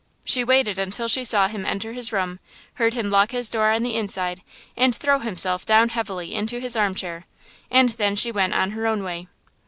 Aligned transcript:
She 0.23 0.43
waited 0.43 0.79
until 0.79 1.07
she 1.07 1.23
saw 1.23 1.47
him 1.47 1.63
enter 1.63 1.93
his 1.93 2.11
room, 2.11 2.39
heard 2.81 2.95
him 2.95 3.09
lock 3.09 3.29
his 3.29 3.51
door 3.51 3.69
on 3.69 3.83
the 3.83 3.95
inside 3.95 4.41
and 4.75 4.95
throw 4.95 5.19
himself 5.19 5.63
down 5.63 5.89
heavily 5.89 6.33
into 6.33 6.59
his 6.59 6.75
arm 6.75 6.95
chair, 6.95 7.27
and 7.69 7.89
then 7.89 8.15
she 8.15 8.31
went 8.31 8.55
on 8.55 8.71
her 8.71 8.87
own 8.87 9.03
way. 9.03 9.27